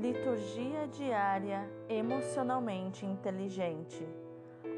[0.00, 4.02] Liturgia diária emocionalmente inteligente.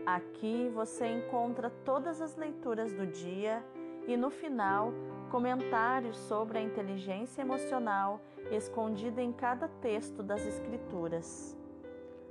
[0.04, 3.64] Aqui você encontra todas as leituras do dia
[4.08, 4.92] e no final
[5.30, 8.20] comentários sobre a inteligência emocional
[8.50, 11.56] escondida em cada texto das Escrituras.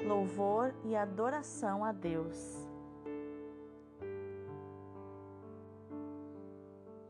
[0.03, 2.67] Louvor e adoração a Deus.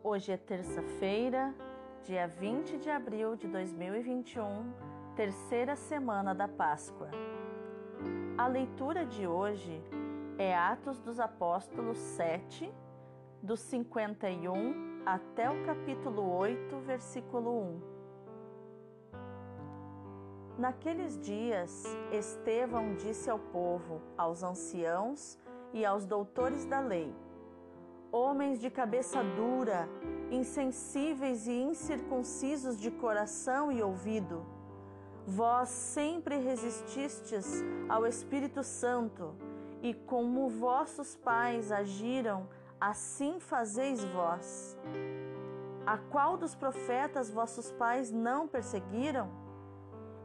[0.03, 1.55] Hoje é terça-feira,
[2.03, 7.09] dia 20 de abril de 2021, terceira semana da Páscoa.
[8.37, 9.83] A leitura de hoje
[10.37, 12.73] é Atos dos Apóstolos 7,
[13.43, 17.81] do 51 até o capítulo 8, versículo 1.
[20.57, 25.37] Naqueles dias, Estevão disse ao povo, aos anciãos
[25.73, 27.13] e aos doutores da lei:
[28.13, 29.89] Homens de cabeça dura,
[30.29, 34.60] insensíveis e incircuncisos de coração e ouvido,
[35.25, 39.35] vós sempre resististes ao Espírito Santo,
[39.81, 42.47] e como vossos pais agiram,
[42.79, 44.77] assim fazeis vós.
[45.85, 49.29] A qual dos profetas vossos pais não perseguiram?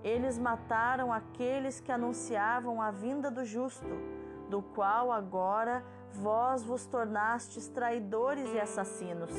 [0.05, 3.88] Eles mataram aqueles que anunciavam a vinda do justo,
[4.50, 9.33] do qual agora vós vos tornastes traidores e assassinos.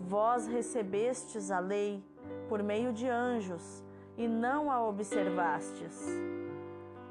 [0.00, 2.04] Vós recebestes a lei
[2.48, 3.84] por meio de anjos
[4.16, 6.06] e não a observastes.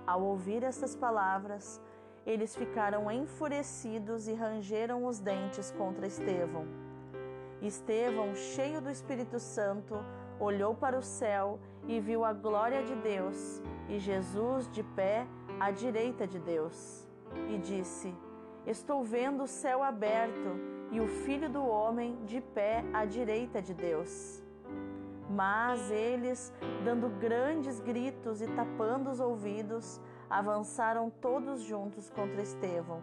[0.05, 1.81] Ao ouvir essas palavras,
[2.25, 6.65] eles ficaram enfurecidos e rangeram os dentes contra Estevão.
[7.61, 9.95] Estevão, cheio do Espírito Santo,
[10.39, 15.27] olhou para o céu e viu a glória de Deus e Jesus de pé
[15.59, 17.07] à direita de Deus.
[17.49, 18.13] E disse:
[18.65, 20.59] Estou vendo o céu aberto
[20.91, 24.43] e o Filho do Homem de pé à direita de Deus.
[25.33, 33.01] Mas eles, dando grandes gritos e tapando os ouvidos, avançaram todos juntos contra Estevão.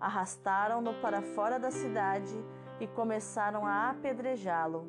[0.00, 2.34] Arrastaram-no para fora da cidade
[2.80, 4.84] e começaram a apedrejá-lo.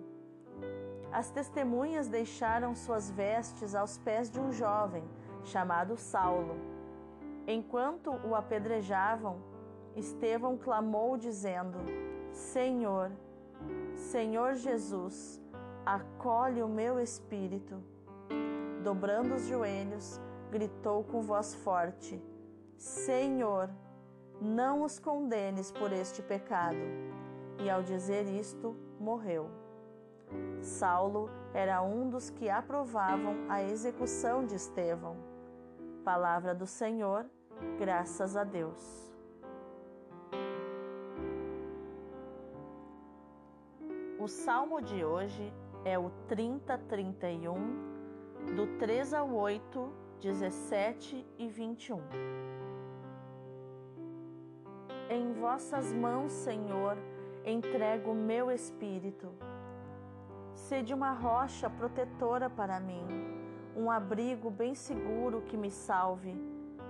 [1.12, 5.04] As testemunhas deixaram suas vestes aos pés de um jovem
[5.44, 6.56] chamado Saulo.
[7.46, 9.38] Enquanto o apedrejavam,
[9.96, 11.78] Estevão clamou, dizendo:
[12.32, 13.12] Senhor,
[13.96, 15.40] Senhor Jesus,
[15.86, 17.82] acolhe o meu espírito.
[18.84, 20.20] Dobrando os joelhos,
[20.52, 22.22] gritou com voz forte:
[22.78, 23.70] Senhor,
[24.42, 26.78] não os condenes por este pecado.
[27.60, 29.50] E ao dizer isto, morreu.
[30.62, 35.16] Saulo era um dos que aprovavam a execução de Estevão.
[36.04, 37.26] Palavra do Senhor,
[37.78, 39.04] graças a Deus.
[44.20, 45.54] O salmo de hoje
[45.86, 47.56] é o 3031,
[48.56, 52.00] do 3 ao 8, 17 e 21.
[55.10, 56.98] Em vossas mãos, Senhor,
[57.46, 59.32] entrego o meu espírito.
[60.54, 63.06] Sede uma rocha protetora para mim,
[63.76, 66.36] um abrigo bem seguro que me salve.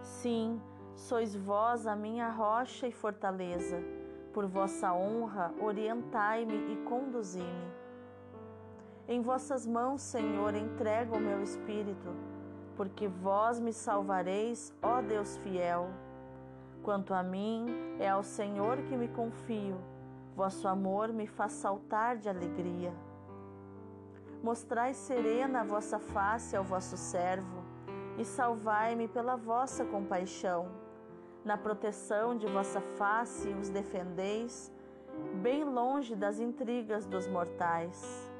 [0.02, 0.62] Sim,
[0.96, 3.82] sois vós a minha rocha e fortaleza
[4.34, 7.83] por vossa honra, orientai-me e conduzi-me.
[9.08, 12.10] Em vossas mãos, Senhor, entrego o meu espírito,
[12.78, 15.90] porque vós me salvareis, ó Deus fiel.
[16.82, 17.66] Quanto a mim,
[18.00, 19.78] é ao Senhor que me confio,
[20.36, 22.94] vosso amor me faz saltar de alegria.
[24.42, 27.64] Mostrai serena a vossa face ao vosso servo,
[28.18, 30.84] e salvai-me pela vossa compaixão
[31.44, 34.72] na proteção de vossa face os defendeis,
[35.42, 38.33] bem longe das intrigas dos mortais.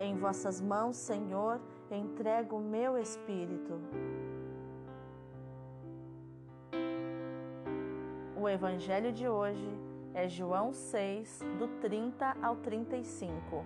[0.00, 3.80] Em vossas mãos, Senhor, entrego o meu espírito.
[8.36, 9.68] O evangelho de hoje
[10.14, 13.64] é João 6, do 30 ao 35.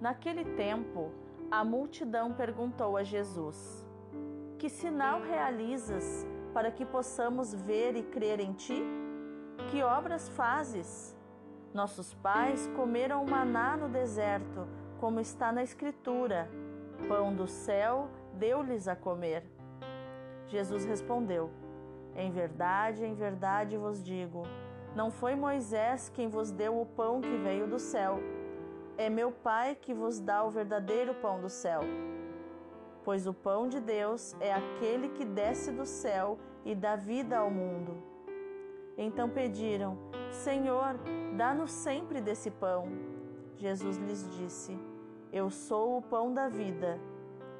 [0.00, 1.10] Naquele tempo,
[1.50, 3.84] a multidão perguntou a Jesus:
[4.58, 8.82] que sinal realizas para que possamos ver e crer em ti?
[9.70, 11.16] Que obras fazes?
[11.72, 14.66] Nossos pais comeram maná no deserto,
[14.98, 16.50] como está na Escritura:
[17.08, 19.44] pão do céu deu-lhes a comer.
[20.46, 21.50] Jesus respondeu:
[22.14, 24.42] Em verdade, em verdade vos digo,
[24.96, 28.18] não foi Moisés quem vos deu o pão que veio do céu.
[28.98, 31.82] É meu Pai que vos dá o verdadeiro pão do céu
[33.04, 37.50] pois o pão de Deus é aquele que desce do céu e dá vida ao
[37.50, 37.96] mundo.
[38.96, 39.96] Então pediram:
[40.30, 40.96] Senhor,
[41.36, 42.88] dá-nos sempre desse pão.
[43.56, 44.78] Jesus lhes disse:
[45.32, 46.98] Eu sou o pão da vida.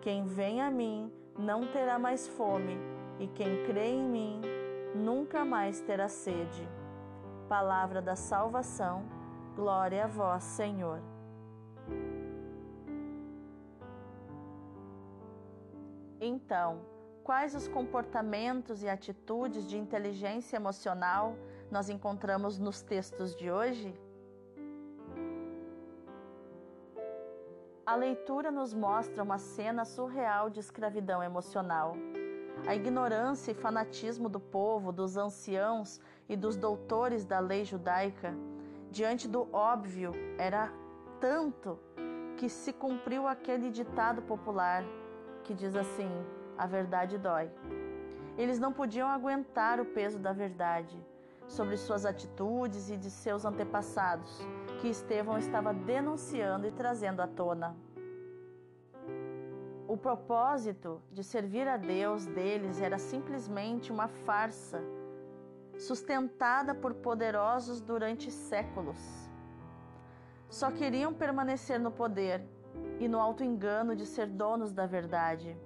[0.01, 2.77] Quem vem a mim não terá mais fome,
[3.19, 4.41] e quem crê em mim
[4.95, 6.67] nunca mais terá sede.
[7.49, 9.05] Palavra da salvação,
[9.55, 11.01] glória a vós, Senhor.
[16.21, 16.81] Então,
[17.31, 21.37] quais os comportamentos e atitudes de inteligência emocional
[21.71, 23.95] nós encontramos nos textos de hoje?
[27.87, 31.95] A leitura nos mostra uma cena surreal de escravidão emocional.
[32.67, 38.35] A ignorância e fanatismo do povo, dos anciãos e dos doutores da lei judaica,
[38.91, 40.69] diante do óbvio, era
[41.21, 41.79] tanto
[42.37, 44.83] que se cumpriu aquele ditado popular
[45.45, 46.11] que diz assim:
[46.61, 47.51] a verdade dói.
[48.37, 50.95] Eles não podiam aguentar o peso da verdade
[51.49, 54.31] sobre suas atitudes e de seus antepassados,
[54.79, 57.75] que Estevão estava denunciando e trazendo à tona.
[59.89, 64.83] O propósito de servir a Deus deles era simplesmente uma farsa,
[65.79, 69.01] sustentada por poderosos durante séculos.
[70.51, 72.47] Só queriam permanecer no poder
[72.99, 75.57] e no alto engano de ser donos da verdade.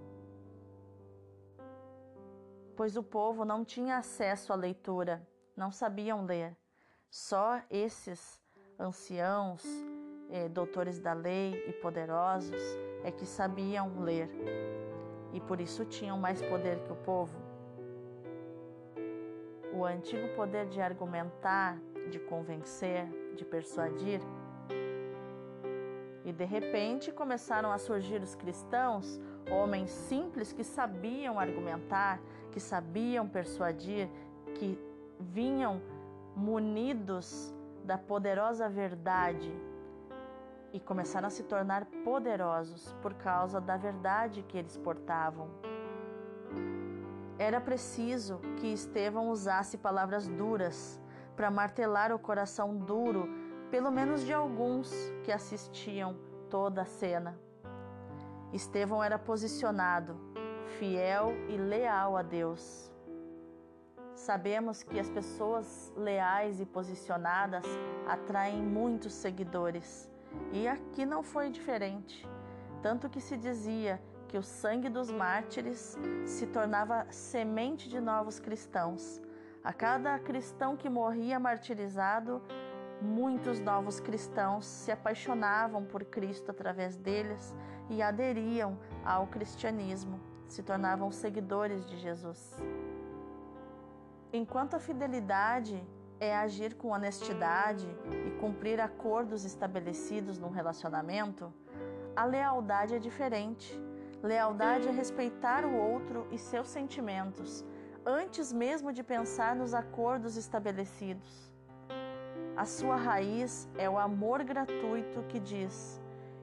[2.77, 5.27] Pois o povo não tinha acesso à leitura,
[5.57, 6.57] não sabiam ler.
[7.09, 8.43] Só esses
[8.79, 9.65] anciãos,
[10.31, 12.61] eh, doutores da lei e poderosos
[13.05, 14.29] é que sabiam ler
[15.35, 17.37] e por isso tinham mais poder que o povo.
[19.73, 21.77] O antigo poder de argumentar,
[22.09, 24.21] de convencer, de persuadir.
[26.25, 32.21] E de repente começaram a surgir os cristãos, homens simples que sabiam argumentar,
[32.51, 34.09] que sabiam persuadir,
[34.55, 34.79] que
[35.19, 35.81] vinham
[36.37, 37.55] munidos
[37.85, 39.53] da poderosa verdade
[40.73, 45.49] e começaram a se tornar poderosos por causa da verdade que eles portavam.
[47.39, 51.01] Era preciso que Estevão usasse palavras duras
[51.37, 53.29] para martelar o coração duro,
[53.71, 54.93] pelo menos de alguns
[55.25, 56.17] que assistiam
[56.49, 57.39] toda a cena.
[58.55, 60.17] Estevão era posicionado,
[60.79, 62.89] fiel e leal a Deus.
[64.15, 67.65] Sabemos que as pessoas leais e posicionadas
[68.07, 70.09] atraem muitos seguidores
[70.53, 72.25] e aqui não foi diferente,
[72.81, 79.21] tanto que se dizia que o sangue dos mártires se tornava semente de novos cristãos.
[79.65, 82.41] A cada cristão que morria martirizado,
[83.01, 87.55] muitos novos cristãos se apaixonavam por Cristo através deles
[87.91, 92.57] e aderiam ao cristianismo, se tornavam seguidores de Jesus.
[94.33, 95.87] Enquanto a fidelidade
[96.19, 97.87] é agir com honestidade
[98.27, 101.53] e cumprir acordos estabelecidos num relacionamento,
[102.17, 103.81] a lealdade é diferente.
[104.23, 107.65] Lealdade é respeitar o outro e seus sentimentos,
[108.07, 111.54] antes mesmo de pensar nos acordos estabelecidos.
[112.57, 116.01] A sua raiz é o amor gratuito que diz: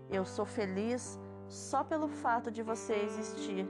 [0.09, 3.65] Eu sou feliz só pelo fato de você existir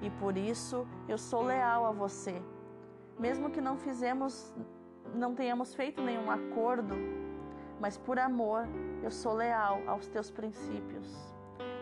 [0.00, 2.42] e por isso eu sou leal a você.
[3.18, 4.52] Mesmo que não fizemos
[5.14, 6.96] não tenhamos feito nenhum acordo,
[7.78, 8.66] mas por amor
[9.02, 11.34] eu sou leal aos teus princípios.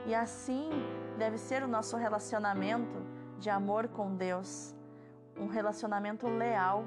[0.05, 0.69] E assim
[1.17, 2.99] deve ser o nosso relacionamento
[3.39, 4.75] de amor com Deus,
[5.37, 6.85] um relacionamento leal,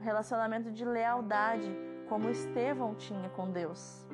[0.00, 4.06] um relacionamento de lealdade, como Estevão tinha com Deus.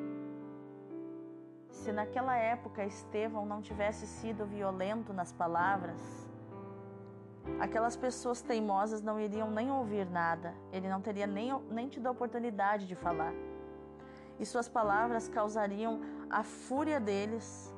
[1.68, 6.00] Se naquela época Estevão não tivesse sido violento nas palavras,
[7.58, 12.12] aquelas pessoas teimosas não iriam nem ouvir nada, ele não teria nem, nem tido a
[12.12, 13.34] oportunidade de falar.
[14.38, 16.00] E suas palavras causariam
[16.30, 17.74] a fúria deles.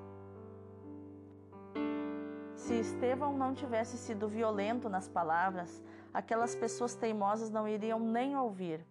[2.55, 8.85] Se Estevão não tivesse sido violento nas palavras, aquelas pessoas teimosas não iriam nem ouvir.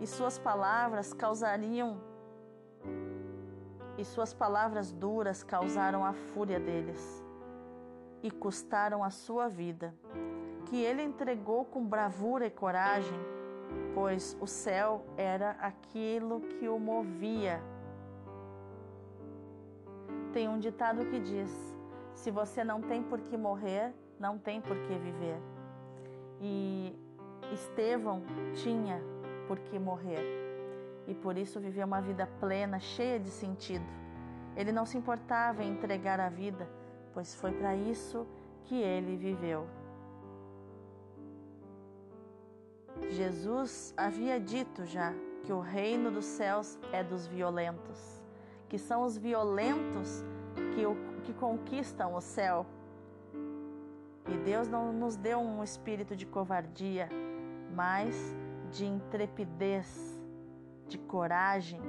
[0.00, 2.00] E suas palavras causariam
[3.98, 7.24] e suas palavras duras causaram a fúria deles
[8.22, 9.92] e custaram a sua vida,
[10.66, 13.18] que ele entregou com bravura e coragem,
[13.94, 17.60] pois o céu era aquilo que o movia.
[20.32, 21.50] Tem um ditado que diz:
[22.14, 25.40] se você não tem por que morrer, não tem por que viver.
[26.40, 26.96] E
[27.52, 28.22] Estevão
[28.54, 29.02] tinha
[29.48, 30.48] por que morrer
[31.08, 33.86] e por isso viveu uma vida plena, cheia de sentido.
[34.54, 36.68] Ele não se importava em entregar a vida,
[37.14, 38.26] pois foi para isso
[38.64, 39.66] que ele viveu.
[43.08, 45.14] Jesus havia dito já
[45.48, 48.22] porque o reino dos céus é dos violentos,
[48.68, 50.22] que são os violentos
[50.74, 52.66] que, o, que conquistam o céu.
[54.28, 57.08] E Deus não nos deu um espírito de covardia,
[57.74, 58.36] mas
[58.70, 60.20] de intrepidez,
[60.86, 61.80] de coragem.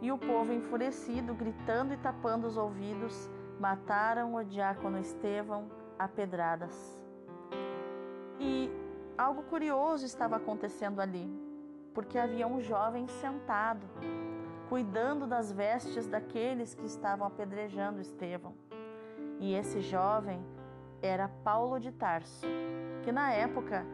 [0.00, 6.98] E o povo enfurecido, gritando e tapando os ouvidos, mataram o diácono Estevão a pedradas.
[8.38, 8.70] E
[9.18, 11.30] algo curioso estava acontecendo ali,
[11.92, 13.86] porque havia um jovem sentado,
[14.70, 18.54] cuidando das vestes daqueles que estavam apedrejando Estevão.
[19.38, 20.42] E esse jovem
[21.02, 22.46] era Paulo de Tarso,
[23.02, 23.84] que na época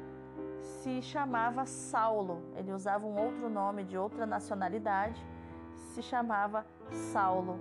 [0.61, 2.43] se chamava Saulo.
[2.55, 5.25] Ele usava um outro nome de outra nacionalidade,
[5.75, 6.67] se chamava
[7.13, 7.59] Saulo,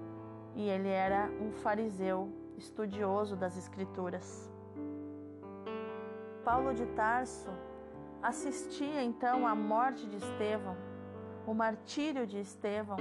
[0.55, 4.51] e ele era um fariseu estudioso das Escrituras.
[6.43, 7.49] Paulo de Tarso
[8.21, 10.75] assistia então à morte de Estevão,
[11.45, 12.97] o martírio de Estevão,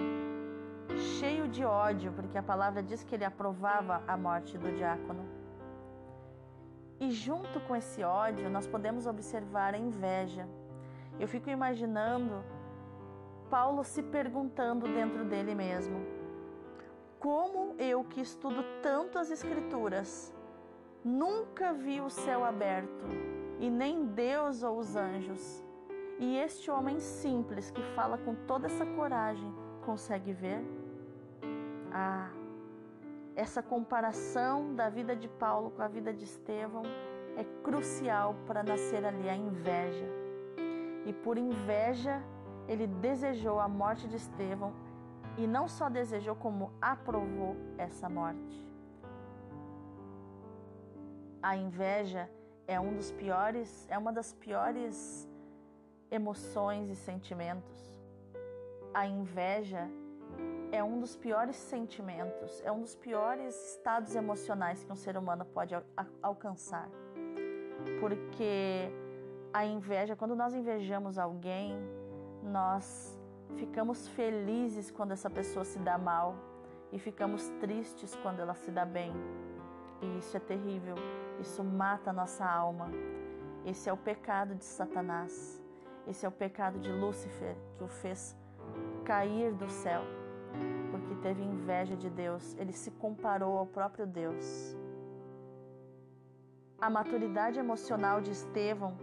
[1.19, 5.34] cheio de ódio, porque a palavra diz que ele aprovava a morte do diácono.
[7.01, 10.49] E junto com esse ódio, nós podemos observar a inveja.
[11.19, 12.45] Eu fico imaginando
[13.51, 16.01] Paulo se perguntando dentro dele mesmo:
[17.19, 20.35] como eu que estudo tanto as Escrituras,
[21.05, 23.07] nunca vi o céu aberto,
[23.61, 25.65] e nem Deus ou os anjos,
[26.19, 29.53] e este homem simples que fala com toda essa coragem
[29.85, 30.65] consegue ver?
[31.93, 32.31] Ah,
[33.37, 36.83] essa comparação da vida de Paulo com a vida de Estevão
[37.37, 40.07] é crucial para nascer ali a inveja.
[41.05, 42.23] E por inveja,
[42.69, 44.73] ele desejou a morte de Estevão
[45.37, 48.65] e não só desejou, como aprovou essa morte.
[51.43, 52.31] A inveja
[52.67, 55.29] é um dos piores, é uma das piores
[56.11, 58.01] emoções e sentimentos.
[58.95, 59.91] A inveja
[60.77, 65.45] é um dos piores sentimentos, é um dos piores estados emocionais que um ser humano
[65.45, 65.75] pode
[66.23, 66.89] alcançar.
[68.01, 68.91] Porque
[69.53, 71.79] a inveja, quando nós invejamos alguém,
[72.43, 73.19] nós
[73.57, 76.35] Ficamos felizes quando essa pessoa se dá mal
[76.93, 79.13] e ficamos tristes quando ela se dá bem.
[80.03, 80.97] E isso é terrível,
[81.41, 82.91] isso mata a nossa alma.
[83.65, 85.63] Esse é o pecado de Satanás.
[86.07, 88.37] Esse é o pecado de Lúcifer que o fez
[89.05, 90.03] cair do céu,
[91.25, 94.77] teve inveja de Deus, ele se comparou ao próprio Deus.
[96.79, 98.95] A maturidade emocional de Estevão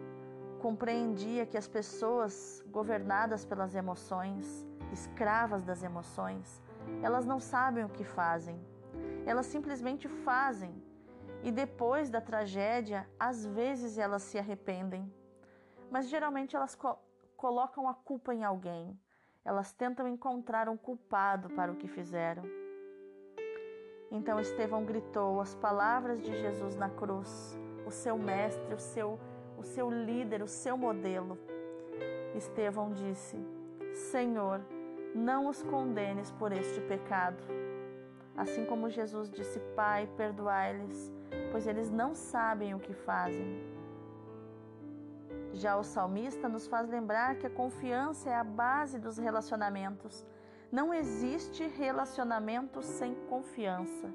[0.65, 2.33] compreendia que as pessoas
[2.77, 4.45] governadas pelas emoções,
[4.93, 6.61] escravas das emoções,
[7.01, 8.57] elas não sabem o que fazem.
[9.25, 10.73] Elas simplesmente fazem.
[11.41, 15.11] E depois da tragédia, às vezes elas se arrependem.
[15.89, 16.99] Mas geralmente elas co
[17.35, 18.85] colocam a culpa em alguém.
[19.43, 22.43] Elas tentam encontrar um culpado para o que fizeram.
[24.11, 29.19] Então Estevão gritou as palavras de Jesus na cruz, o seu mestre, o seu
[29.61, 31.37] o seu líder, o seu modelo.
[32.35, 33.37] Estevão disse:
[33.93, 34.59] Senhor,
[35.13, 37.43] não os condenes por este pecado.
[38.35, 41.13] Assim como Jesus disse: Pai, perdoai-lhes,
[41.51, 43.80] pois eles não sabem o que fazem.
[45.53, 50.25] Já o salmista nos faz lembrar que a confiança é a base dos relacionamentos.
[50.71, 54.09] Não existe relacionamento sem confiança.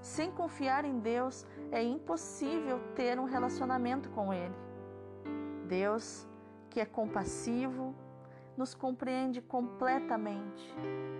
[0.00, 4.54] Sem confiar em Deus, é impossível ter um relacionamento com Ele.
[5.66, 6.26] Deus,
[6.70, 7.94] que é compassivo,
[8.56, 10.74] nos compreende completamente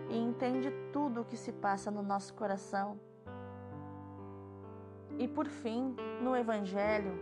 [0.09, 2.99] e entende tudo o que se passa no nosso coração.
[5.19, 7.13] E por fim, no Evangelho,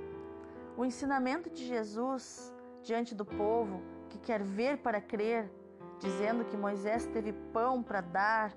[0.76, 2.52] o ensinamento de Jesus
[2.82, 5.50] diante do povo que quer ver para crer,
[5.98, 8.52] dizendo que Moisés teve pão para dar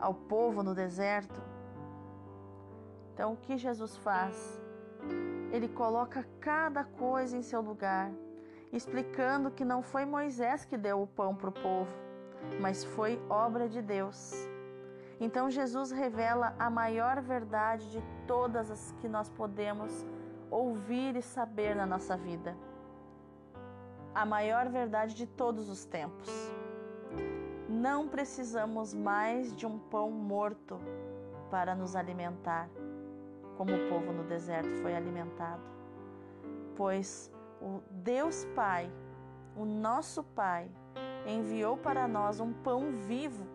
[0.00, 1.40] ao povo no deserto,
[3.14, 4.60] então, o que Jesus faz?
[5.52, 8.10] Ele coloca cada coisa em seu lugar,
[8.72, 11.94] explicando que não foi Moisés que deu o pão para o povo,
[12.58, 14.32] mas foi obra de Deus.
[15.20, 20.06] Então, Jesus revela a maior verdade de todas as que nós podemos
[20.52, 22.54] ouvir e saber na nossa vida.
[24.14, 26.28] A maior verdade de todos os tempos.
[27.68, 30.78] Não precisamos mais de um pão morto
[31.50, 32.68] para nos alimentar
[33.56, 35.62] como o povo no deserto foi alimentado.
[36.76, 38.90] Pois o Deus Pai,
[39.56, 40.70] o nosso Pai,
[41.26, 43.46] enviou para nós um pão vivo.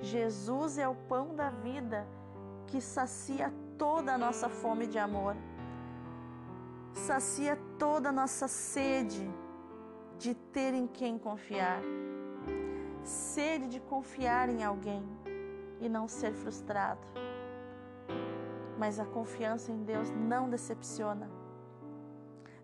[0.00, 2.06] Jesus é o pão da vida
[2.66, 5.36] que sacia toda a nossa fome de amor,
[6.94, 9.28] sacia toda a nossa sede
[10.18, 11.82] de ter em quem confiar,
[13.02, 15.02] sede de confiar em alguém
[15.80, 17.00] e não ser frustrado.
[18.78, 21.28] Mas a confiança em Deus não decepciona.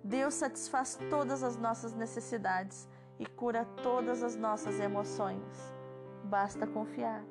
[0.02, 5.74] Deus satisfaz todas as nossas necessidades e cura todas as nossas emoções.
[6.24, 7.24] Basta confiar.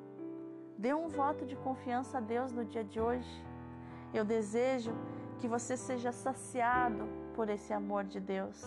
[0.76, 3.44] Dê um voto de confiança a Deus no dia de hoje.
[4.12, 4.92] Eu desejo
[5.38, 8.62] que você seja saciado por esse amor de Deus,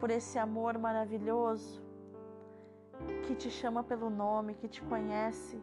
[0.00, 1.82] por esse amor maravilhoso
[3.26, 5.60] que te chama pelo nome, que te conhece,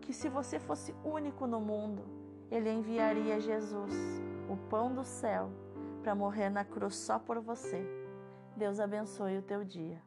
[0.00, 2.02] que se você fosse único no mundo,
[2.50, 3.94] ele enviaria Jesus,
[4.48, 5.50] o pão do céu,
[6.02, 7.84] para morrer na cruz só por você.
[8.56, 10.00] Deus abençoe o teu dia.